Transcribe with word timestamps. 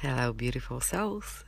Hello, 0.00 0.32
beautiful 0.32 0.80
souls. 0.80 1.44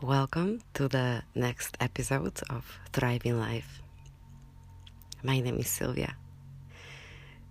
Welcome 0.00 0.60
to 0.74 0.86
the 0.86 1.24
next 1.34 1.76
episode 1.80 2.40
of 2.48 2.78
Thriving 2.92 3.36
Life. 3.36 3.82
My 5.20 5.40
name 5.40 5.58
is 5.58 5.66
Sylvia. 5.66 6.14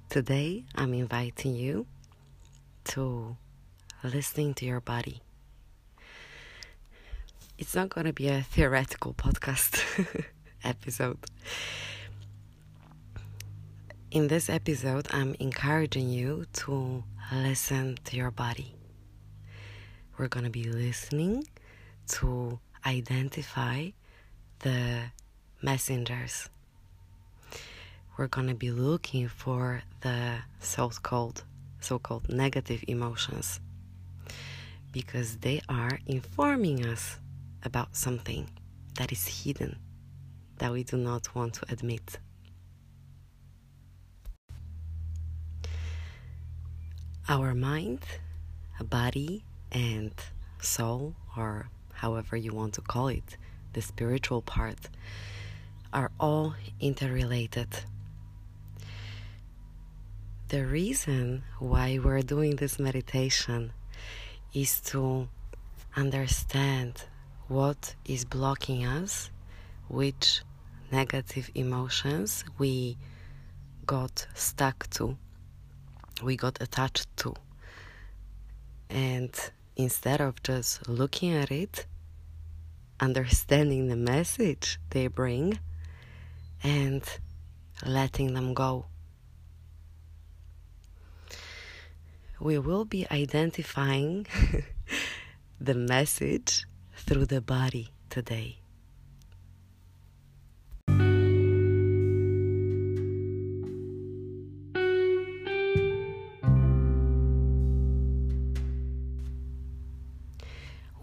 Today, 0.08 0.64
I'm 0.76 0.94
inviting 0.94 1.56
you 1.56 1.88
to 2.86 3.36
listening 4.02 4.54
to 4.54 4.66
your 4.66 4.80
body. 4.80 5.22
It's 7.58 7.76
not 7.76 7.90
going 7.90 8.08
to 8.08 8.14
be 8.14 8.30
a 8.30 8.44
theoretical 8.44 9.14
podcast 9.14 9.84
episode. 10.64 11.20
In 14.10 14.30
this 14.30 14.50
episode, 14.50 15.10
I'm 15.12 15.36
encouraging 15.38 16.08
you 16.08 16.46
to 16.64 17.04
listen 17.34 17.98
to 18.06 18.16
your 18.16 18.32
body. 18.32 18.74
We're 20.18 20.28
going 20.28 20.44
to 20.44 20.52
be 20.52 20.66
listening 20.66 21.48
to 22.10 22.60
identify 22.86 23.90
the 24.60 25.00
messengers. 25.62 26.50
We're 28.16 28.28
going 28.28 28.48
to 28.48 28.54
be 28.54 28.70
looking 28.70 29.28
for 29.28 29.82
the 30.02 30.38
so-called 30.60 31.44
so-called 31.80 32.30
negative 32.30 32.84
emotions 32.88 33.60
because 34.92 35.38
they 35.38 35.60
are 35.68 36.00
informing 36.06 36.86
us 36.86 37.18
about 37.64 37.96
something 37.96 38.48
that 38.96 39.12
is 39.12 39.44
hidden 39.44 39.78
that 40.60 40.72
we 40.72 40.84
do 40.84 40.96
not 40.96 41.34
want 41.36 41.56
to 41.56 41.66
admit. 41.70 42.20
Our 47.28 47.54
mind, 47.56 48.00
a 48.80 48.84
body, 48.84 49.44
and 49.74 50.14
soul, 50.62 51.16
or 51.36 51.70
however 51.94 52.38
you 52.38 52.54
want 52.54 52.74
to 52.76 52.82
call 52.82 53.08
it, 53.08 53.38
the 53.74 53.82
spiritual 53.82 54.42
part, 54.42 54.90
are 55.92 56.12
all 56.20 56.56
interrelated. 56.80 57.68
The 60.50 60.66
reason 60.66 61.44
why 61.60 62.00
we're 62.04 62.22
doing 62.22 62.58
this 62.58 62.78
meditation 62.78 63.74
is 64.54 64.80
to 64.82 65.28
understand 65.96 67.06
what 67.48 67.96
is 68.06 68.26
blocking 68.26 68.86
us, 68.86 69.32
which 69.88 70.44
negative 70.92 71.50
emotions 71.56 72.46
we 72.58 72.98
got 73.86 74.28
stuck 74.36 74.90
to, 74.92 75.18
we 76.24 76.36
got 76.38 76.62
attached 76.62 77.08
to. 77.18 77.34
And 78.90 79.34
instead 79.76 80.22
of 80.22 80.42
just 80.44 80.88
looking 80.88 81.34
at 81.34 81.52
it, 81.52 81.86
understanding 83.00 83.88
the 83.88 83.96
message 83.96 84.80
they 84.90 85.08
bring, 85.08 85.60
and 86.64 87.04
letting 87.86 88.34
them 88.34 88.54
go. 88.54 88.86
We 92.40 92.58
will 92.58 92.86
be 92.86 93.08
identifying 93.10 94.28
the 95.60 95.76
message 95.76 96.66
through 96.96 97.26
the 97.26 97.42
body 97.42 97.94
today. 98.10 98.63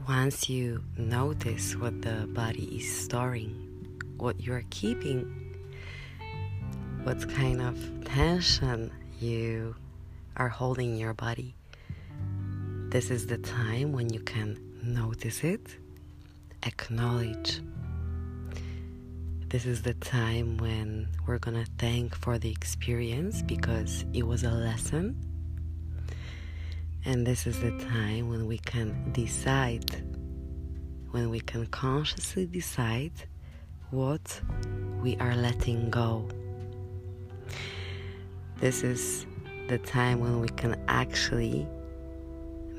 Once 0.08 0.48
you 0.48 0.82
notice 0.96 1.76
what 1.76 2.02
the 2.02 2.26
body 2.28 2.64
is 2.76 3.04
storing, 3.04 3.52
what 4.16 4.40
you 4.40 4.52
are 4.52 4.64
keeping, 4.70 5.54
what 7.02 7.28
kind 7.34 7.60
of 7.60 7.76
tension 8.04 8.90
you 9.20 9.74
are 10.36 10.48
holding 10.48 10.92
in 10.92 10.96
your 10.96 11.14
body, 11.14 11.54
this 12.88 13.10
is 13.10 13.26
the 13.26 13.38
time 13.38 13.92
when 13.92 14.12
you 14.12 14.20
can 14.20 14.58
notice 14.82 15.44
it, 15.44 15.76
acknowledge. 16.64 17.60
This 19.48 19.66
is 19.66 19.82
the 19.82 19.94
time 19.94 20.56
when 20.56 21.08
we're 21.26 21.38
gonna 21.38 21.66
thank 21.78 22.16
for 22.16 22.38
the 22.38 22.50
experience 22.50 23.42
because 23.42 24.04
it 24.12 24.26
was 24.26 24.44
a 24.44 24.50
lesson. 24.50 25.29
And 27.04 27.26
this 27.26 27.46
is 27.46 27.58
the 27.60 27.70
time 27.78 28.28
when 28.28 28.46
we 28.46 28.58
can 28.58 29.10
decide, 29.12 30.04
when 31.10 31.30
we 31.30 31.40
can 31.40 31.66
consciously 31.66 32.46
decide 32.46 33.12
what 33.90 34.40
we 35.02 35.16
are 35.16 35.34
letting 35.34 35.90
go. 35.90 36.28
This 38.58 38.82
is 38.82 39.26
the 39.68 39.78
time 39.78 40.20
when 40.20 40.40
we 40.40 40.48
can 40.48 40.78
actually 40.88 41.66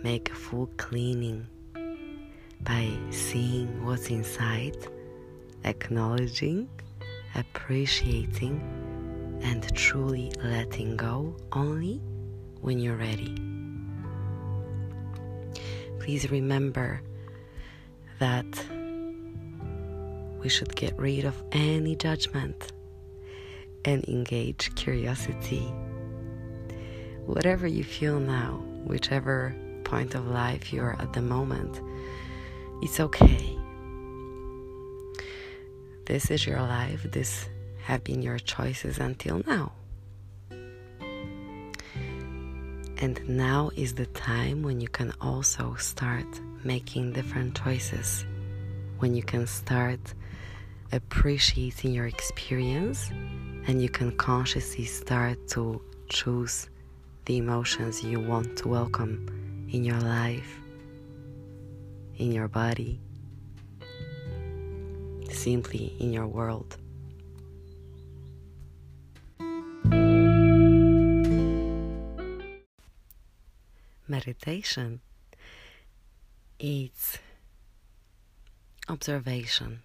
make 0.03 0.29
a 0.29 0.35
full 0.35 0.67
cleaning 0.77 1.47
by 2.61 2.91
seeing 3.09 3.83
what's 3.83 4.09
inside, 4.09 4.77
acknowledging, 5.63 6.69
appreciating, 7.33 8.61
and 9.41 9.75
truly 9.75 10.31
letting 10.43 10.95
go 10.95 11.35
only 11.53 11.99
when 12.61 12.77
you're 12.77 12.97
ready. 12.97 13.60
Please 16.01 16.31
remember 16.31 16.99
that 18.17 18.65
we 20.41 20.49
should 20.49 20.75
get 20.75 20.97
rid 20.97 21.25
of 21.25 21.35
any 21.51 21.95
judgment 21.95 22.71
and 23.85 24.03
engage 24.05 24.73
curiosity. 24.73 25.71
Whatever 27.27 27.67
you 27.67 27.83
feel 27.83 28.19
now, 28.19 28.63
whichever 28.83 29.55
point 29.83 30.15
of 30.15 30.25
life 30.25 30.73
you 30.73 30.81
are 30.81 30.99
at 30.99 31.13
the 31.13 31.21
moment, 31.21 31.79
it's 32.81 32.99
okay. 32.99 33.55
This 36.05 36.31
is 36.31 36.47
your 36.47 36.61
life. 36.61 37.03
This 37.11 37.47
have 37.83 38.03
been 38.03 38.23
your 38.23 38.39
choices 38.39 38.97
until 38.97 39.43
now. 39.45 39.73
And 43.01 43.19
now 43.27 43.71
is 43.75 43.93
the 43.93 44.05
time 44.05 44.63
when 44.63 44.79
you 44.79 44.87
can 44.87 45.11
also 45.19 45.75
start 45.75 46.27
making 46.63 47.13
different 47.13 47.61
choices. 47.61 48.25
When 48.99 49.15
you 49.15 49.23
can 49.23 49.47
start 49.47 50.13
appreciating 50.91 51.93
your 51.93 52.07
experience 52.07 53.09
and 53.67 53.81
you 53.81 53.89
can 53.89 54.15
consciously 54.17 54.85
start 54.85 55.47
to 55.49 55.81
choose 56.07 56.69
the 57.25 57.37
emotions 57.37 58.03
you 58.03 58.19
want 58.19 58.55
to 58.57 58.67
welcome 58.67 59.67
in 59.71 59.83
your 59.83 59.99
life 59.99 60.61
in 62.21 62.31
your 62.31 62.47
body, 62.47 62.99
simply 65.31 65.95
in 65.99 66.13
your 66.13 66.27
world. 66.27 66.77
Meditation. 74.11 74.99
Is 76.59 77.17
observation. 78.89 79.83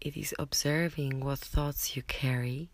It 0.00 0.16
is 0.16 0.34
observing 0.36 1.20
what 1.20 1.38
thoughts 1.38 1.94
you 1.94 2.02
carry 2.02 2.70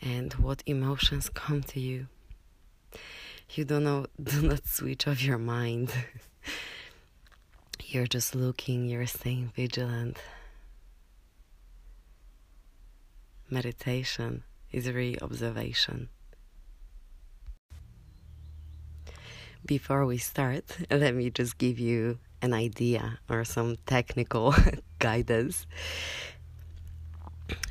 and 0.00 0.32
what 0.44 0.62
emotions 0.64 1.28
come 1.28 1.62
to 1.64 1.78
you. 1.78 2.06
You 3.50 3.66
don't 3.66 3.84
know 3.84 4.06
do 4.22 4.40
not 4.48 4.66
switch 4.66 5.06
off 5.06 5.22
your 5.22 5.36
mind. 5.36 5.92
You're 7.84 8.06
just 8.06 8.34
looking 8.34 8.86
you're 8.86 9.06
staying 9.06 9.52
vigilant. 9.54 10.16
Meditation 13.50 14.42
is 14.72 14.88
really 14.88 15.20
observation 15.20 16.08
before 19.64 20.04
we 20.06 20.18
start 20.18 20.64
let 20.90 21.14
me 21.14 21.30
just 21.30 21.58
give 21.58 21.78
you 21.78 22.18
an 22.42 22.52
idea 22.52 23.18
or 23.28 23.44
some 23.44 23.76
technical 23.86 24.54
guidance 24.98 25.66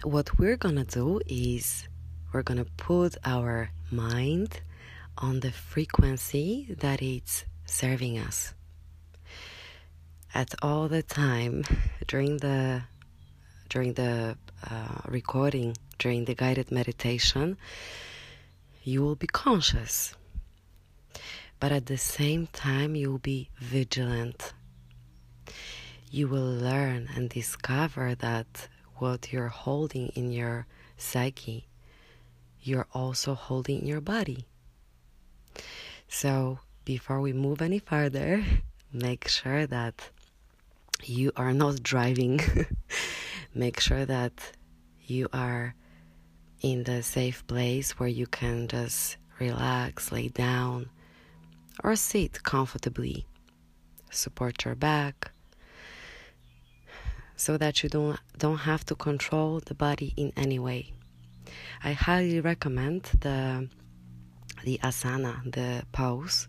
what 0.04 0.38
we're 0.38 0.58
gonna 0.58 0.84
do 0.84 1.20
is 1.28 1.88
we're 2.32 2.44
gonna 2.44 2.66
put 2.78 3.18
our 3.26 3.72
mind 3.92 4.62
on 5.18 5.40
the 5.40 5.52
frequency 5.52 6.76
that 6.80 7.02
it's 7.02 7.46
serving 7.66 8.18
us. 8.18 8.54
At 10.34 10.54
all 10.62 10.88
the 10.88 11.04
time 11.04 11.64
during 12.08 12.38
the 12.38 12.84
during 13.70 13.94
the 13.94 14.38
uh, 14.70 15.02
recording, 15.08 15.76
during 15.98 16.26
the 16.26 16.36
guided 16.36 16.72
meditation, 16.72 17.58
you 18.84 19.02
will 19.02 19.16
be 19.16 19.28
conscious. 19.28 20.16
But 21.60 21.72
at 21.72 21.86
the 21.86 21.98
same 21.98 22.48
time, 22.48 22.96
you 22.96 23.12
will 23.12 23.20
be 23.20 23.50
vigilant. 23.58 24.54
You 26.10 26.28
will 26.28 26.52
learn 26.54 27.10
and 27.16 27.30
discover 27.30 28.16
that 28.16 28.68
what 28.96 29.32
you're 29.34 29.48
holding 29.48 30.10
in 30.10 30.32
your 30.32 30.68
psyche, 30.98 31.68
you're 32.62 32.88
also 32.94 33.34
holding 33.34 33.82
in 33.82 33.88
your 33.88 34.02
body. 34.02 34.46
So, 36.08 36.60
before 36.86 37.22
we 37.22 37.34
move 37.34 37.62
any 37.62 37.80
further, 37.80 38.44
make 38.94 39.28
sure 39.28 39.66
that 39.66 40.10
you 41.04 41.32
are 41.36 41.54
not 41.54 41.84
driving. 41.84 42.40
make 43.54 43.80
sure 43.80 44.06
that 44.06 44.52
you 45.06 45.28
are 45.34 45.76
in 46.62 46.84
the 46.84 47.04
safe 47.04 47.46
place 47.48 48.00
where 48.00 48.10
you 48.10 48.26
can 48.26 48.68
just 48.68 49.18
relax, 49.40 50.12
lay 50.12 50.30
down, 50.30 50.90
or 51.84 51.96
sit 51.96 52.44
comfortably. 52.44 53.26
Support 54.12 54.66
your 54.66 54.76
back 54.76 55.32
so 57.36 57.58
that 57.58 57.84
you 57.84 57.90
don't 57.90 58.20
don't 58.38 58.60
have 58.60 58.86
to 58.86 58.96
control 58.96 59.60
the 59.60 59.74
body 59.74 60.14
in 60.16 60.32
any 60.38 60.60
way. 60.60 60.94
I 61.84 61.94
highly 61.94 62.40
recommend 62.40 63.04
the 63.20 63.70
the 64.64 64.80
asana, 64.84 65.52
the 65.52 65.84
pose 65.92 66.48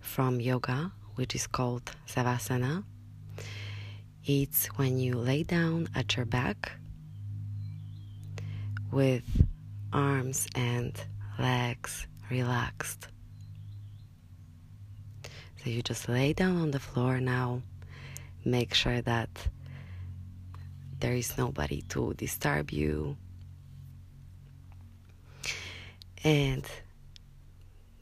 from 0.00 0.40
yoga, 0.40 0.92
which 1.16 1.34
is 1.34 1.46
called 1.46 1.92
savasana. 2.06 2.84
It's 4.24 4.66
when 4.78 4.98
you 4.98 5.14
lay 5.14 5.42
down 5.42 5.88
at 5.94 6.16
your 6.16 6.26
back 6.26 6.72
with 8.90 9.24
arms 9.92 10.46
and 10.54 10.92
legs 11.38 12.06
relaxed. 12.30 13.08
So 15.62 15.68
you 15.68 15.82
just 15.82 16.08
lay 16.08 16.32
down 16.32 16.56
on 16.56 16.70
the 16.70 16.80
floor 16.80 17.20
now. 17.20 17.60
Make 18.44 18.72
sure 18.72 19.02
that 19.02 19.28
there 21.00 21.12
is 21.12 21.36
nobody 21.36 21.82
to 21.90 22.14
disturb 22.14 22.70
you. 22.70 23.18
And 26.24 26.64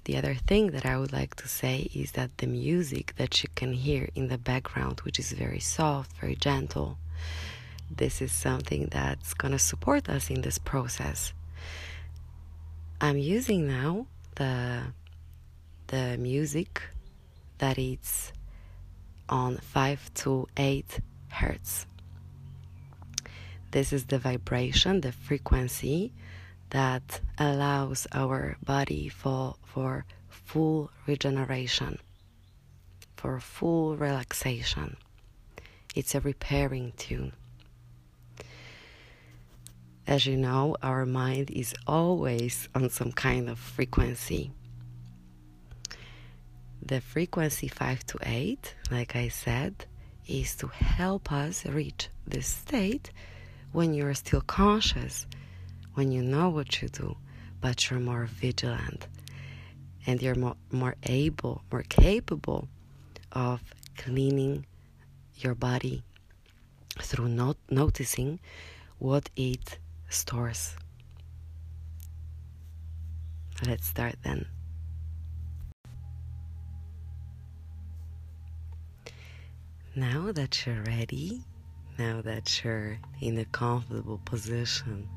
the 0.05 0.16
other 0.16 0.34
thing 0.34 0.70
that 0.70 0.87
I 0.87 0.96
would 0.99 1.12
like 1.12 1.34
to 1.37 1.49
say 1.49 1.90
is 1.93 2.12
that 2.12 2.38
the 2.38 2.46
music 2.46 3.14
that 3.16 3.43
you 3.43 3.49
can 3.56 3.72
hear 3.72 4.08
in 4.14 4.28
the 4.28 4.38
background, 4.38 5.00
which 5.00 5.19
is 5.19 5.32
very 5.32 5.60
soft, 5.60 6.16
very 6.19 6.37
gentle, 6.37 6.99
this 7.90 8.22
is 8.22 8.31
something 8.31 8.87
that's 8.93 9.34
going 9.34 9.52
to 9.52 9.58
support 9.58 10.08
us 10.08 10.31
in 10.31 10.43
this 10.43 10.58
process. 10.58 11.32
I'm 13.00 13.19
using 13.19 13.66
now 13.66 14.06
the 14.37 14.82
the 15.88 16.16
music 16.19 16.82
that 17.58 17.78
is 17.78 18.32
on 19.28 19.58
5 19.58 20.14
to 20.14 20.49
8 20.56 21.00
hertz. 21.28 21.87
This 23.70 23.93
is 23.93 24.06
the 24.06 24.19
vibration, 24.19 25.02
the 25.02 25.12
frequency 25.12 26.12
that 26.70 27.20
allows 27.38 28.06
our 28.12 28.56
body 28.64 29.08
for, 29.08 29.56
for 29.64 30.06
full 30.28 30.90
regeneration, 31.06 31.99
for 33.16 33.40
full 33.40 33.96
relaxation. 33.96 34.96
It's 35.94 36.14
a 36.14 36.20
repairing 36.20 36.93
tune. 36.96 37.32
As 40.06 40.25
you 40.25 40.38
know, 40.38 40.75
our 40.82 41.05
mind 41.05 41.50
is 41.50 41.75
always 41.87 42.70
on 42.75 42.88
some 42.88 43.12
kind 43.12 43.50
of 43.50 43.58
frequency. 43.58 44.52
The 46.88 47.02
frequency 47.02 47.69
5 47.69 48.06
to 48.06 48.19
8, 48.23 48.75
like 48.90 49.14
I 49.14 49.29
said, 49.29 49.85
is 50.26 50.56
to 50.56 50.69
help 50.69 51.31
us 51.31 51.67
reach 51.67 52.08
this 52.26 52.46
state 52.46 53.11
when 53.73 53.93
you're 53.93 54.14
still 54.14 54.40
conscious, 54.40 55.26
when 55.93 56.12
you 56.12 56.23
know 56.23 56.49
what 56.49 56.81
you 56.81 56.88
do, 56.88 57.19
but 57.61 57.90
you're 57.90 58.00
more 58.00 58.25
vigilant 58.25 59.06
and 60.06 60.23
you're 60.23 60.35
more, 60.35 60.56
more 60.73 60.96
able, 61.02 61.61
more 61.70 61.82
capable 61.82 62.69
of 63.32 63.61
cleaning 63.99 64.64
your 65.37 65.55
body 65.55 66.02
through 66.99 67.29
not 67.29 67.58
noticing 67.69 68.41
what 68.99 69.29
it 69.37 69.79
stores. 70.08 70.75
Let's 73.67 73.88
start 73.88 74.14
then. 74.23 74.46
Now 79.98 80.30
that 80.30 80.64
you're 80.64 80.80
ready, 80.84 81.42
now 81.98 82.22
that 82.22 82.62
you're 82.62 83.00
in 83.20 83.36
a 83.36 83.44
comfortable 83.46 84.20
position, 84.24 85.08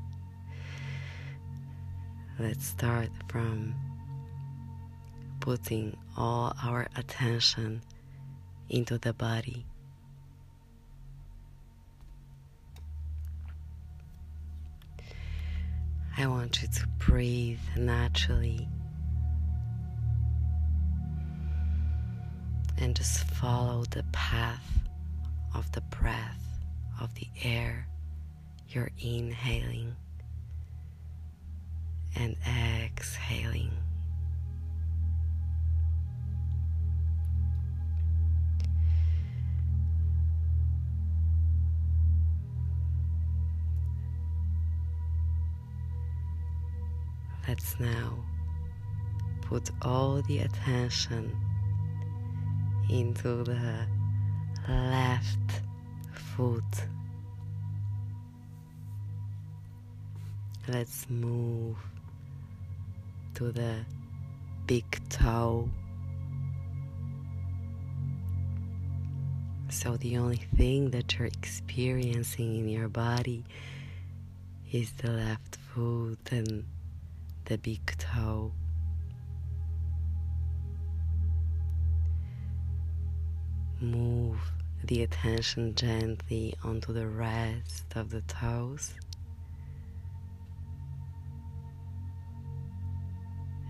let's 2.36 2.66
start 2.66 3.08
from 3.28 3.76
putting 5.38 5.96
all 6.16 6.56
our 6.64 6.88
attention 6.96 7.80
into 8.70 8.98
the 8.98 9.12
body. 9.12 9.64
I 16.18 16.26
want 16.26 16.60
you 16.60 16.66
to 16.66 16.88
breathe 16.98 17.60
naturally 17.76 18.68
and 22.82 22.96
just 22.96 23.20
follow 23.20 23.84
the 23.90 24.02
path 24.10 24.66
of 25.54 25.70
the 25.70 25.80
breath 25.82 26.58
of 27.00 27.14
the 27.14 27.28
air 27.44 27.86
you're 28.68 28.90
inhaling 28.98 29.94
and 32.16 32.34
exhaling. 32.44 33.70
Let's 47.46 47.78
now 47.78 48.24
put 49.42 49.70
all 49.82 50.20
the 50.22 50.40
attention 50.40 51.30
into 52.90 53.44
the 53.44 53.86
left 54.68 55.62
foot. 56.12 56.86
Let's 60.68 61.08
move 61.10 61.76
to 63.34 63.50
the 63.52 63.84
big 64.66 64.84
toe. 65.08 65.68
So, 69.70 69.96
the 69.96 70.18
only 70.18 70.42
thing 70.56 70.90
that 70.90 71.18
you're 71.18 71.26
experiencing 71.26 72.58
in 72.58 72.68
your 72.68 72.88
body 72.88 73.44
is 74.70 74.92
the 74.92 75.10
left 75.10 75.56
foot 75.56 76.18
and 76.30 76.64
the 77.46 77.58
big 77.58 77.84
toe. 77.98 78.52
Move 83.82 84.38
the 84.84 85.02
attention 85.02 85.74
gently 85.74 86.54
onto 86.62 86.92
the 86.92 87.08
rest 87.08 87.84
of 87.96 88.10
the 88.10 88.20
toes. 88.22 88.94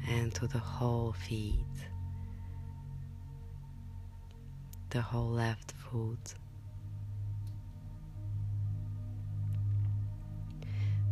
And 0.07 0.35
to 0.35 0.47
the 0.47 0.59
whole 0.59 1.15
feet, 1.15 1.65
the 4.91 5.01
whole 5.01 5.31
left 5.31 5.73
foot. 5.73 6.35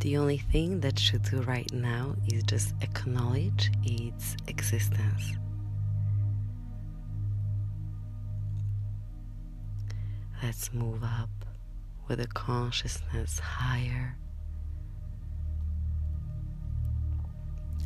The 0.00 0.18
only 0.18 0.38
thing 0.38 0.80
that 0.80 1.10
you 1.10 1.20
do 1.20 1.40
right 1.40 1.72
now 1.72 2.16
is 2.30 2.42
just 2.42 2.74
acknowledge 2.82 3.70
its 3.82 4.36
existence. 4.46 5.39
Let's 10.42 10.72
move 10.72 11.04
up 11.04 11.28
with 12.08 12.18
a 12.18 12.26
consciousness 12.26 13.38
higher. 13.38 14.16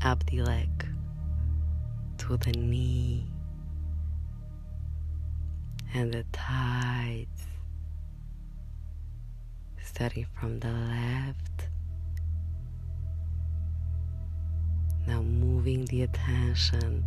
Up 0.03 0.25
the 0.27 0.43
leg 0.43 0.87
to 2.19 2.37
the 2.37 2.53
knee 2.53 3.27
and 5.95 6.15
the 6.15 6.25
thighs, 6.33 7.27
starting 9.83 10.27
from 10.39 10.61
the 10.61 10.71
left. 10.71 11.69
Now 15.09 15.23
moving 15.23 15.87
the 15.87 16.03
attention 16.03 17.05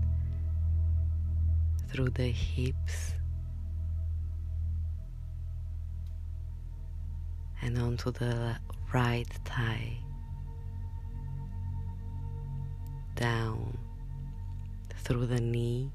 through 1.90 2.10
the 2.10 2.32
hips 2.32 3.14
and 7.68 7.78
onto 7.80 8.12
the 8.12 8.56
right 8.94 9.28
thigh, 9.44 9.98
down 13.16 13.78
through 15.04 15.26
the 15.26 15.42
knee 15.42 15.92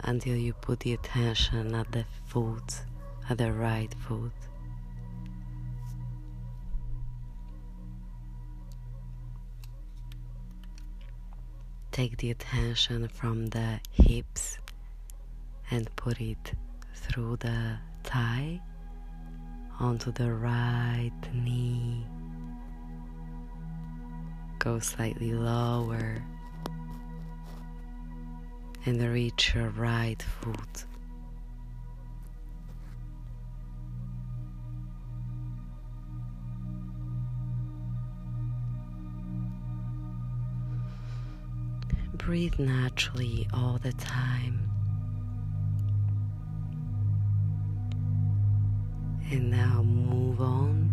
until 0.00 0.36
you 0.36 0.52
put 0.52 0.80
the 0.80 0.92
attention 0.92 1.74
at 1.74 1.90
the 1.92 2.04
foot, 2.26 2.82
at 3.30 3.38
the 3.38 3.50
right 3.50 3.94
foot. 4.06 4.32
Take 11.92 12.18
the 12.18 12.30
attention 12.30 13.08
from 13.08 13.46
the 13.46 13.80
hips 13.90 14.58
and 15.70 15.88
put 15.96 16.20
it 16.20 16.52
through 16.94 17.36
the 17.38 17.78
thigh 18.04 18.60
onto 19.80 20.12
the 20.12 20.32
right 20.32 21.10
knee. 21.32 22.06
Go 24.58 24.78
slightly 24.78 25.32
lower 25.32 26.22
and 28.86 29.02
reach 29.02 29.54
your 29.54 29.70
right 29.70 30.22
foot. 30.22 30.84
Breathe 42.14 42.58
naturally 42.58 43.46
all 43.52 43.78
the 43.82 43.92
time. 43.92 44.73
And 49.34 49.50
now 49.50 49.82
move 49.82 50.40
on 50.40 50.88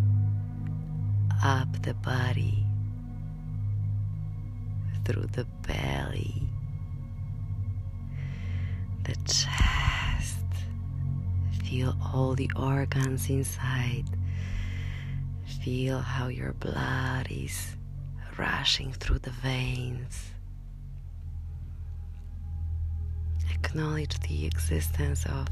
up 1.44 1.68
the 1.84 1.94
body 1.94 2.66
through 5.06 5.28
the 5.34 5.46
belly, 5.68 6.50
the 9.04 9.16
chest. 9.32 10.44
Feel 11.66 11.96
all 12.04 12.34
the 12.34 12.50
organs 12.56 13.30
inside. 13.30 14.06
Feel 15.64 16.00
how 16.00 16.28
your 16.28 16.54
blood 16.54 17.28
is 17.30 17.76
rushing 18.40 18.92
through 18.92 19.20
the 19.20 19.30
veins. 19.30 20.32
Acknowledge 23.54 24.20
the 24.22 24.48
existence 24.48 25.28
of 25.28 25.46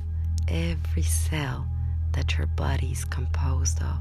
every 0.48 1.04
cell 1.04 1.70
that 2.14 2.38
your 2.38 2.48
body 2.48 2.92
is 2.92 3.06
composed 3.06 3.80
of. 3.82 3.98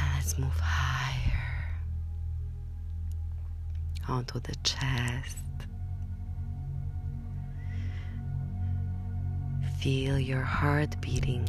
And 0.00 0.14
let's 0.14 0.38
move 0.38 0.58
higher 0.60 1.80
onto 4.08 4.40
the 4.40 4.54
chest. 4.62 5.38
Feel 9.80 10.18
your 10.18 10.42
heart 10.42 11.00
beating. 11.00 11.46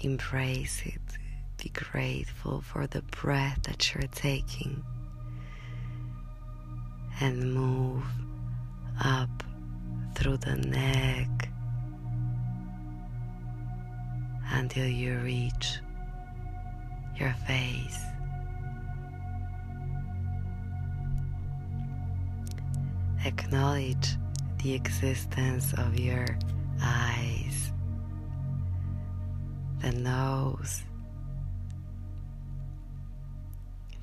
Embrace 0.00 0.82
it. 0.86 1.00
Be 1.62 1.70
grateful 1.70 2.60
for 2.60 2.86
the 2.86 3.02
breath 3.02 3.62
that 3.64 3.94
you're 3.94 4.08
taking 4.14 4.84
and 7.20 7.54
move 7.54 8.04
up 9.02 9.42
through 10.14 10.36
the 10.38 10.56
neck 10.56 11.48
until 14.50 14.86
you 14.86 15.18
reach 15.18 15.80
your 17.18 17.34
face. 17.46 18.00
Acknowledge 23.24 24.16
the 24.62 24.74
existence 24.74 25.72
of 25.74 25.98
your 25.98 26.26
eyes, 26.82 27.72
the 29.80 29.92
nose, 29.92 30.82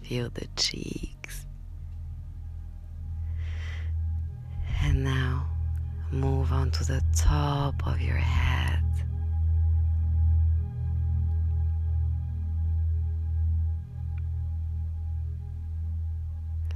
feel 0.01 0.29
the 0.34 0.48
cheeks 0.55 1.23
now 5.03 5.45
move 6.12 6.51
on 6.53 6.72
to 6.72 6.83
the 6.86 7.03
top 7.15 7.86
of 7.86 8.00
your 8.00 8.15
head. 8.15 8.79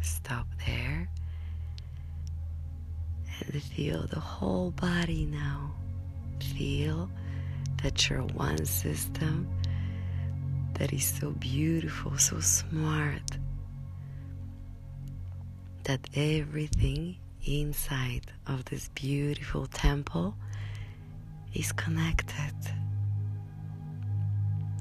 Stop 0.02 0.48
there 0.66 1.10
and 3.40 3.64
feel 3.64 4.06
the 4.08 4.20
whole 4.20 4.72
body 4.72 5.26
now. 5.26 5.74
Feel 6.56 7.10
that 7.84 8.10
you're 8.10 8.24
one 8.24 8.66
system 8.66 9.48
that 10.74 10.92
is 10.92 11.06
so 11.06 11.32
beautiful, 11.32 12.18
so 12.18 12.40
smart, 12.40 13.38
that 15.84 16.02
everything 16.14 17.18
inside 17.48 18.32
of 18.46 18.66
this 18.66 18.90
beautiful 18.90 19.68
temple 19.68 20.36
is 21.54 21.72
connected. 21.72 22.54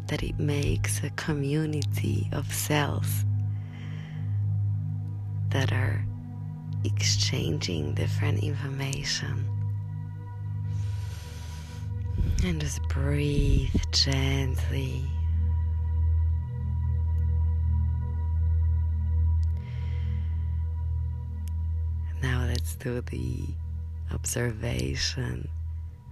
That 0.09 0.23
it 0.23 0.39
makes 0.39 1.03
a 1.03 1.11
community 1.11 2.29
of 2.33 2.53
cells 2.53 3.25
that 5.51 5.73
are 5.73 6.05
exchanging 6.85 7.95
different 7.95 8.43
information. 8.43 9.49
And 12.45 12.61
just 12.61 12.83
breathe 12.89 13.71
gently. 13.93 15.05
The 22.95 23.41
observation, 24.13 25.49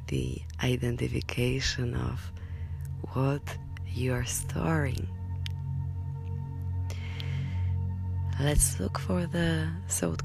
the 0.08 0.38
identification 0.62 1.94
of 1.94 2.20
what 3.12 3.56
you 3.88 4.12
are 4.12 4.24
storing. 4.24 5.06
Let's 8.40 8.80
look 8.80 8.98
for 8.98 9.26
the 9.26 9.68
so 9.88 10.16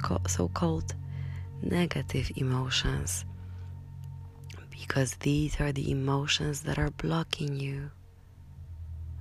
called 0.54 0.96
negative 1.62 2.32
emotions 2.36 3.26
because 4.72 5.14
these 5.18 5.60
are 5.60 5.72
the 5.72 5.92
emotions 5.92 6.62
that 6.62 6.80
are 6.80 6.90
blocking 6.90 7.60
you, 7.60 7.92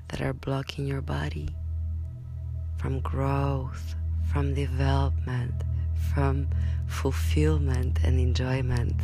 that 0.08 0.22
are 0.22 0.32
blocking 0.32 0.86
your 0.86 1.02
body 1.02 1.48
from 2.78 3.00
growth, 3.00 3.94
from 4.32 4.54
development, 4.54 5.52
from 6.14 6.48
fulfillment 6.88 8.00
and 8.02 8.18
enjoyment. 8.18 8.96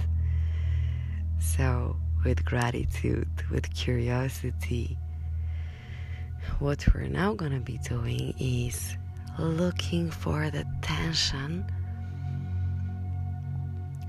So, 1.38 1.96
with 2.24 2.44
gratitude, 2.44 3.28
with 3.50 3.72
curiosity, 3.74 4.98
what 6.58 6.84
we're 6.94 7.06
now 7.06 7.34
going 7.34 7.52
to 7.52 7.60
be 7.60 7.78
doing 7.78 8.34
is 8.38 8.96
looking 9.38 10.10
for 10.10 10.50
the 10.50 10.64
tension 10.82 11.64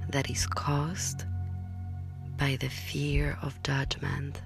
that 0.09 0.29
is 0.29 0.47
caused 0.47 1.25
by 2.37 2.57
the 2.59 2.69
fear 2.69 3.37
of 3.41 3.61
judgment. 3.63 4.41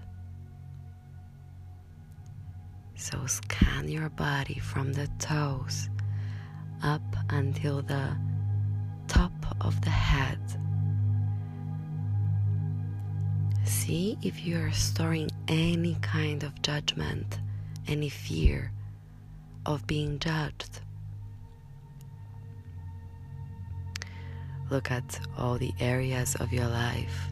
So 2.96 3.26
scan 3.26 3.88
your 3.88 4.10
body 4.10 4.60
from 4.60 4.94
the 4.94 5.08
toes 5.20 5.90
up 6.84 7.02
until 7.30 7.82
the 7.82 8.16
top 9.10 9.34
of 9.60 9.82
the 9.82 9.90
head. 9.90 10.40
See 13.66 14.18
if 14.22 14.46
you 14.46 14.58
are 14.60 14.72
storing 14.72 15.30
any 15.50 15.98
kind 16.02 16.44
of 16.44 16.62
judgment, 16.62 17.40
any 17.88 18.08
fear 18.08 18.72
of 19.66 19.86
being 19.86 20.20
judged. 20.20 20.80
Look 24.70 24.90
at 24.92 25.20
all 25.38 25.58
the 25.58 25.74
areas 25.82 26.36
of 26.36 26.54
your 26.54 26.68
life 26.68 27.30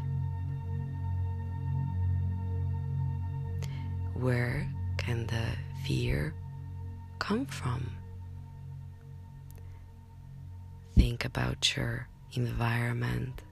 where 4.19 4.67
can 4.97 5.27
the 5.27 5.45
fear 5.85 6.33
come 7.19 7.45
from? 7.45 7.89
Think 10.97 11.25
about 11.25 11.75
your 11.75 12.07
environment, 12.33 13.43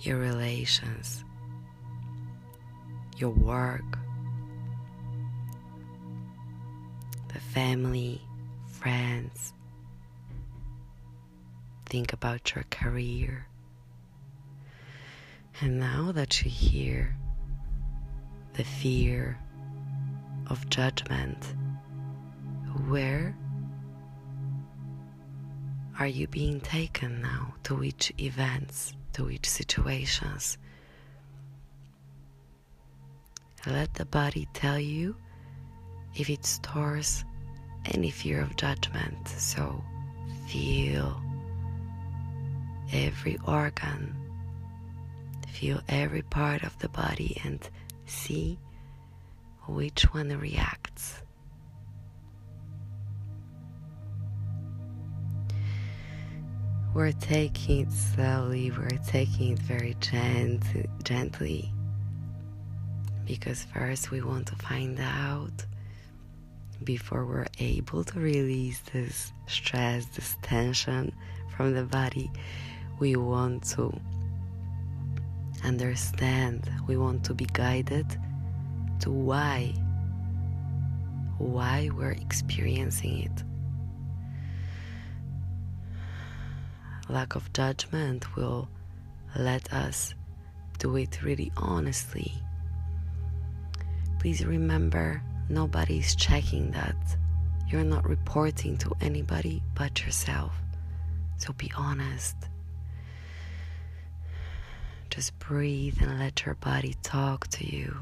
your 0.00 0.18
relations, 0.18 1.24
your 3.16 3.30
work, 3.30 3.98
the 7.32 7.40
family, 7.40 8.20
friends. 8.68 9.52
Think 11.86 12.12
about 12.12 12.54
your 12.54 12.64
career. 12.70 13.46
And 15.60 15.80
now 15.80 16.12
that 16.12 16.44
you 16.44 16.50
hear 16.50 17.16
the 18.54 18.62
fear 18.62 19.36
of 20.46 20.70
judgment, 20.70 21.44
where 22.86 23.36
are 25.98 26.06
you 26.06 26.28
being 26.28 26.60
taken 26.60 27.20
now? 27.20 27.54
To 27.64 27.74
which 27.74 28.12
events? 28.18 28.94
To 29.14 29.24
which 29.24 29.48
situations? 29.48 30.56
Let 33.66 33.94
the 33.94 34.04
body 34.04 34.48
tell 34.54 34.78
you 34.78 35.16
if 36.14 36.30
it 36.30 36.46
stores 36.46 37.24
any 37.84 38.10
fear 38.10 38.40
of 38.40 38.56
judgment. 38.56 39.28
So 39.28 39.82
feel 40.46 41.20
every 42.92 43.38
organ, 43.46 44.14
feel 45.48 45.80
every 45.88 46.22
part 46.22 46.62
of 46.62 46.78
the 46.78 46.88
body, 46.88 47.40
and 47.44 47.68
see 48.06 48.58
which 49.66 50.04
one 50.14 50.28
reacts. 50.38 50.87
We're 56.98 57.12
taking 57.12 57.82
it 57.86 57.92
slowly, 57.92 58.72
we're 58.72 58.88
taking 59.06 59.52
it 59.52 59.58
very 59.60 59.96
gent- 60.00 60.64
gently. 61.04 61.72
Because 63.24 63.62
first 63.72 64.10
we 64.10 64.20
want 64.20 64.48
to 64.48 64.56
find 64.56 64.98
out 64.98 65.64
before 66.82 67.24
we're 67.24 67.46
able 67.60 68.02
to 68.02 68.18
release 68.18 68.80
this 68.92 69.32
stress, 69.46 70.06
this 70.06 70.36
tension 70.42 71.12
from 71.56 71.72
the 71.72 71.84
body. 71.84 72.32
We 72.98 73.14
want 73.14 73.62
to 73.74 73.96
understand, 75.62 76.68
we 76.88 76.96
want 76.96 77.22
to 77.26 77.32
be 77.32 77.46
guided 77.52 78.08
to 79.02 79.12
why, 79.12 79.72
why 81.38 81.90
we're 81.94 82.10
experiencing 82.10 83.20
it. 83.20 83.44
Lack 87.08 87.34
of 87.34 87.52
judgment 87.52 88.36
will 88.36 88.68
let 89.36 89.72
us 89.72 90.14
do 90.78 90.96
it 90.96 91.22
really 91.22 91.50
honestly. 91.56 92.32
Please 94.18 94.44
remember 94.44 95.22
nobody's 95.48 96.14
checking 96.16 96.70
that. 96.72 96.96
You're 97.68 97.84
not 97.84 98.08
reporting 98.08 98.76
to 98.78 98.92
anybody 99.00 99.62
but 99.74 100.04
yourself. 100.04 100.52
So 101.36 101.52
be 101.52 101.70
honest. 101.76 102.36
Just 105.10 105.38
breathe 105.38 105.98
and 106.00 106.18
let 106.18 106.44
your 106.44 106.54
body 106.56 106.94
talk 107.02 107.48
to 107.48 107.66
you. 107.66 107.96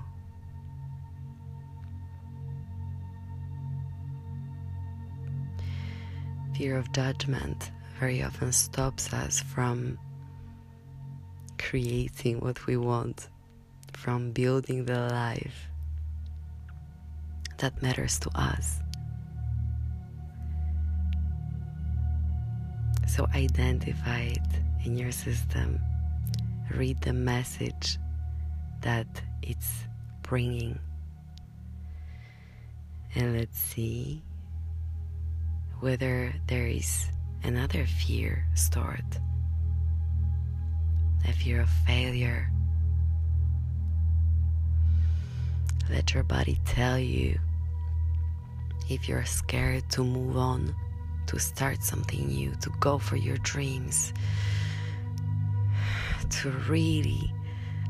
Fear 6.56 6.78
of 6.78 6.90
judgment 6.92 7.71
very 7.99 8.23
often 8.23 8.52
stops 8.52 9.13
us 9.13 9.41
from 9.41 9.99
creating 11.59 12.41
what 12.41 12.67
we 12.67 12.76
want, 12.76 13.28
from 13.93 14.32
building 14.32 14.85
the 14.85 15.00
life 15.09 15.71
that 17.59 17.80
matters 17.82 18.19
to 18.21 18.30
us. 18.39 18.80
So 23.09 23.26
identify 23.35 24.21
it 24.21 24.50
in 24.85 24.99
your 24.99 25.13
system, 25.13 25.80
read 26.75 27.00
the 27.00 27.15
message 27.15 27.99
that 28.82 29.06
it's 29.43 29.85
bringing, 30.23 30.78
and 33.15 33.39
let's 33.39 33.59
see 33.59 34.23
whether 35.80 36.35
there 36.47 36.67
is 36.67 37.06
another 37.42 37.86
fear 37.86 38.46
stored 38.54 39.20
a 41.28 41.32
fear 41.32 41.60
of 41.60 41.68
failure. 41.86 42.50
Let 45.90 46.14
your 46.14 46.22
body 46.22 46.58
tell 46.64 46.99
you 46.99 47.38
if 48.88 49.08
you're 49.08 49.25
scared 49.25 49.88
to 49.90 50.04
move 50.04 50.36
on, 50.36 50.75
to 51.26 51.38
start 51.38 51.82
something 51.82 52.26
new, 52.28 52.52
to 52.60 52.70
go 52.80 52.99
for 52.99 53.16
your 53.16 53.38
dreams, 53.38 54.12
to 56.30 56.50
really 56.68 57.32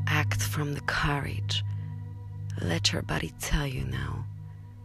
act 0.07 0.41
from 0.41 0.73
the 0.73 0.81
courage. 0.81 1.63
Let 2.61 2.91
your 2.91 3.03
body 3.03 3.33
tell 3.39 3.67
you 3.67 3.85
now. 3.85 4.25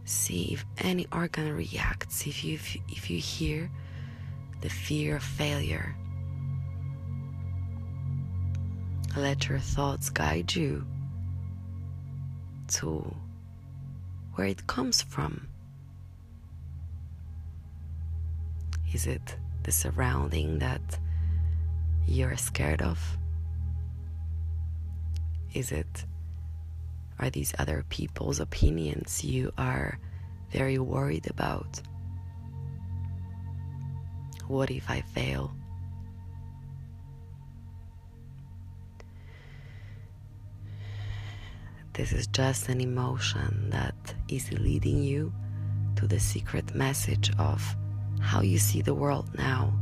See 0.05 0.53
if 0.53 0.65
any 0.79 1.07
organ 1.11 1.55
reacts. 1.55 2.27
If 2.27 2.43
you 2.43 2.59
if 2.89 3.09
you 3.09 3.17
hear 3.19 3.71
the 4.63 4.69
fear 4.69 5.17
of 5.17 5.23
failure. 5.23 5.93
Let 9.17 9.49
your 9.49 9.59
thoughts 9.59 10.09
guide 10.09 10.55
you 10.55 10.85
to 12.69 13.13
where 14.35 14.47
it 14.47 14.65
comes 14.65 15.01
from. 15.01 15.49
Is 18.93 19.05
it 19.05 19.35
the 19.63 19.71
surrounding 19.73 20.59
that 20.59 20.97
you're 22.07 22.37
scared 22.37 22.81
of? 22.81 23.17
Is 25.53 25.73
it 25.73 26.05
are 27.19 27.29
these 27.29 27.53
other 27.59 27.83
people's 27.89 28.39
opinions 28.39 29.25
you 29.25 29.51
are 29.57 29.99
very 30.51 30.79
worried 30.79 31.29
about? 31.29 31.81
What 34.53 34.69
if 34.69 34.87
I 34.87 35.01
fail? 35.01 35.51
This 41.93 42.13
is 42.13 42.27
just 42.27 42.69
an 42.69 42.79
emotion 42.79 43.71
that 43.71 43.95
is 44.27 44.51
leading 44.51 45.01
you 45.01 45.33
to 45.95 46.05
the 46.05 46.19
secret 46.19 46.75
message 46.75 47.31
of 47.39 47.75
how 48.21 48.41
you 48.41 48.59
see 48.59 48.83
the 48.83 48.93
world 48.93 49.27
now, 49.35 49.73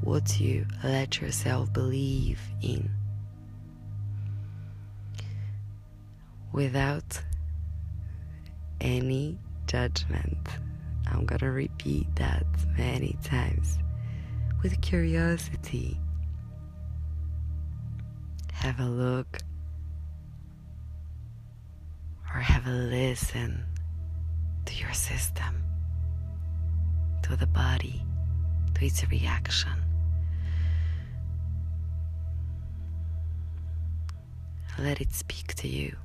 what 0.00 0.40
you 0.40 0.66
let 0.82 1.20
yourself 1.20 1.72
believe 1.72 2.40
in. 2.62 2.90
Without 6.52 7.22
any 8.80 9.38
judgment. 9.68 10.48
I'm 11.06 11.24
gonna 11.24 11.52
repeat 11.52 12.14
that 12.16 12.44
many 12.76 13.16
times 13.22 13.78
with 14.62 14.80
curiosity. 14.80 16.00
Have 18.52 18.80
a 18.80 18.84
look 18.86 19.38
or 22.34 22.40
have 22.40 22.66
a 22.66 22.70
listen 22.70 23.64
to 24.64 24.74
your 24.74 24.92
system, 24.92 25.62
to 27.22 27.36
the 27.36 27.46
body, 27.46 28.02
to 28.74 28.84
its 28.84 29.06
reaction. 29.08 29.72
Let 34.78 35.00
it 35.00 35.14
speak 35.14 35.54
to 35.54 35.68
you. 35.68 35.96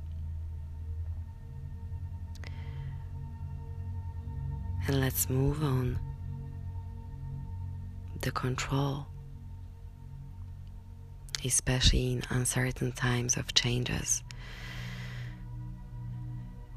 And 4.86 5.00
let's 5.00 5.30
move 5.30 5.62
on. 5.62 5.98
The 8.20 8.32
control, 8.32 9.06
especially 11.44 12.12
in 12.12 12.22
uncertain 12.30 12.92
times 12.92 13.36
of 13.36 13.54
changes. 13.54 14.22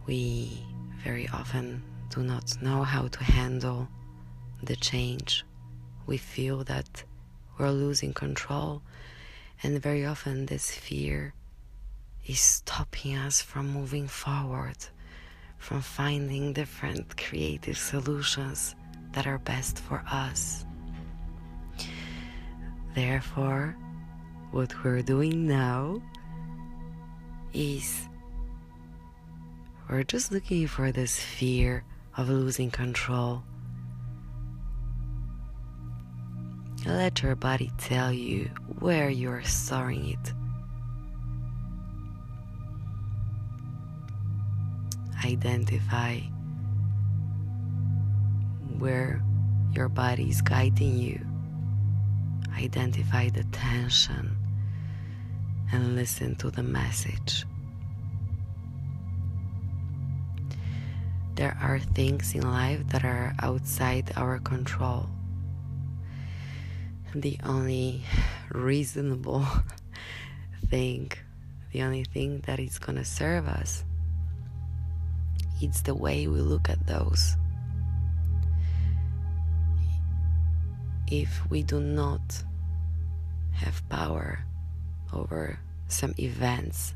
We 0.08 0.64
very 1.04 1.28
often 1.30 1.84
do 2.10 2.22
not 2.24 2.62
know 2.62 2.84
how 2.84 3.08
to 3.08 3.24
handle 3.24 3.88
the 4.62 4.76
change. 4.76 5.44
We 6.08 6.18
feel 6.18 6.64
that 6.66 7.04
we're 7.58 7.72
losing 7.72 8.14
control, 8.14 8.82
and 9.64 9.82
very 9.82 10.06
often 10.06 10.46
this 10.46 10.72
fear 10.72 11.34
is 12.26 12.40
stopping 12.40 13.16
us 13.16 13.42
from 13.42 13.70
moving 13.70 14.08
forward 14.08 14.78
from 15.66 15.82
finding 15.82 16.54
different 16.54 17.18
creative 17.18 17.76
solutions 17.76 18.76
that 19.14 19.26
are 19.26 19.40
best 19.40 19.80
for 19.80 20.04
us. 20.12 20.64
Therefore, 22.94 23.76
what 24.52 24.72
we're 24.84 25.02
doing 25.02 25.48
now 25.48 26.04
is 27.52 28.08
we're 29.90 30.04
just 30.04 30.32
looking 30.32 30.68
for 30.68 30.92
this 30.92 31.20
fear 31.20 31.84
of 32.16 32.30
losing 32.30 32.70
control. 32.70 33.42
Let 36.86 37.24
your 37.24 37.36
body 37.36 37.72
tell 37.80 38.14
you 38.14 38.52
where 38.78 39.10
you're 39.10 39.42
storing 39.42 40.12
it. 40.12 40.45
Identify 45.26 46.20
where 48.78 49.24
your 49.74 49.90
body 49.90 50.30
is 50.30 50.44
guiding 50.44 51.00
you. 51.00 51.20
Identify 52.56 53.30
the 53.30 53.44
tension 53.46 54.38
and 55.72 55.96
listen 55.96 56.36
to 56.36 56.52
the 56.52 56.62
message. 56.62 57.44
There 61.34 61.58
are 61.60 61.80
things 61.80 62.36
in 62.36 62.44
life 62.44 62.86
that 62.90 63.04
are 63.04 63.34
outside 63.42 64.14
our 64.16 64.38
control. 64.38 65.10
The 67.16 67.40
only 67.44 68.04
reasonable 68.52 69.44
thing, 70.70 71.14
the 71.72 71.82
only 71.82 72.04
thing 72.04 72.42
that 72.46 72.60
is 72.60 72.78
going 72.78 72.98
to 72.98 73.06
serve 73.06 73.48
us, 73.48 73.84
it's 75.62 75.82
the 75.82 75.96
way 75.96 76.28
we 76.28 76.42
look 76.42 76.70
at 76.70 76.86
those. 76.88 77.36
If 81.08 81.50
we 81.50 81.64
do 81.64 81.80
not 81.80 82.44
have 83.54 83.88
power 83.90 84.46
over 85.14 85.60
some 85.88 86.14
events 86.20 86.94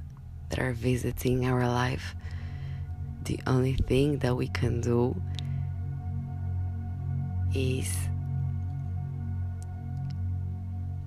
that 0.49 0.59
are 0.59 0.73
visiting 0.73 1.45
our 1.45 1.67
life, 1.67 2.15
the 3.23 3.39
only 3.45 3.73
thing 3.75 4.19
that 4.19 4.35
we 4.35 4.47
can 4.47 4.81
do 4.81 5.15
is 7.53 7.95